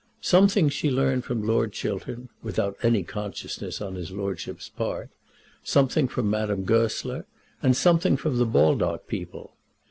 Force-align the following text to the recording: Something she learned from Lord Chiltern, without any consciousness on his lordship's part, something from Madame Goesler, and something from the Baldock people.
Something 0.23 0.67
she 0.67 0.89
learned 0.89 1.25
from 1.25 1.43
Lord 1.45 1.73
Chiltern, 1.73 2.29
without 2.41 2.75
any 2.81 3.03
consciousness 3.03 3.79
on 3.81 3.93
his 3.93 4.09
lordship's 4.09 4.67
part, 4.67 5.11
something 5.63 6.07
from 6.07 6.27
Madame 6.27 6.63
Goesler, 6.65 7.27
and 7.61 7.77
something 7.77 8.17
from 8.17 8.39
the 8.39 8.47
Baldock 8.47 9.05
people. 9.05 9.53